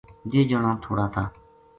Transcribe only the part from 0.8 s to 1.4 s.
تھوڑا تھا